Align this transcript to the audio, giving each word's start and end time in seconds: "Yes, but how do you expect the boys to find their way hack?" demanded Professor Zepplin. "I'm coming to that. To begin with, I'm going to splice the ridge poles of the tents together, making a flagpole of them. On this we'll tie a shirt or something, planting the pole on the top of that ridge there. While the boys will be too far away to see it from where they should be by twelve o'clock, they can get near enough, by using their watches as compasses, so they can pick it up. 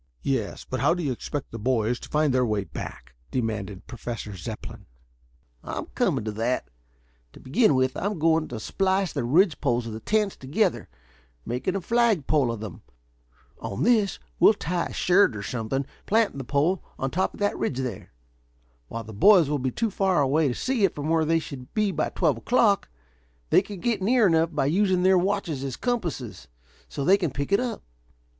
"Yes, 0.23 0.65
but 0.67 0.79
how 0.79 0.95
do 0.95 1.03
you 1.03 1.11
expect 1.11 1.51
the 1.51 1.59
boys 1.59 1.99
to 1.99 2.09
find 2.09 2.33
their 2.33 2.43
way 2.43 2.67
hack?" 2.73 3.13
demanded 3.29 3.85
Professor 3.85 4.35
Zepplin. 4.35 4.87
"I'm 5.63 5.85
coming 5.93 6.23
to 6.25 6.31
that. 6.31 6.71
To 7.33 7.39
begin 7.39 7.75
with, 7.75 7.95
I'm 7.95 8.17
going 8.17 8.47
to 8.47 8.59
splice 8.59 9.13
the 9.13 9.23
ridge 9.23 9.61
poles 9.61 9.85
of 9.85 9.93
the 9.93 9.99
tents 9.99 10.35
together, 10.35 10.89
making 11.45 11.75
a 11.75 11.81
flagpole 11.81 12.51
of 12.51 12.61
them. 12.61 12.81
On 13.59 13.83
this 13.83 14.17
we'll 14.39 14.55
tie 14.55 14.87
a 14.87 14.93
shirt 14.93 15.35
or 15.35 15.43
something, 15.43 15.85
planting 16.07 16.39
the 16.39 16.45
pole 16.45 16.83
on 16.97 17.11
the 17.11 17.15
top 17.15 17.35
of 17.35 17.39
that 17.41 17.55
ridge 17.55 17.77
there. 17.77 18.11
While 18.87 19.03
the 19.03 19.13
boys 19.13 19.51
will 19.51 19.59
be 19.59 19.69
too 19.69 19.91
far 19.91 20.19
away 20.19 20.47
to 20.47 20.55
see 20.55 20.83
it 20.83 20.95
from 20.95 21.09
where 21.09 21.25
they 21.25 21.37
should 21.37 21.71
be 21.75 21.91
by 21.91 22.09
twelve 22.09 22.37
o'clock, 22.37 22.89
they 23.51 23.61
can 23.61 23.79
get 23.79 24.01
near 24.01 24.25
enough, 24.25 24.49
by 24.51 24.65
using 24.65 25.03
their 25.03 25.19
watches 25.19 25.63
as 25.63 25.75
compasses, 25.75 26.47
so 26.89 27.05
they 27.05 27.17
can 27.17 27.29
pick 27.29 27.51
it 27.51 27.59
up. 27.59 27.83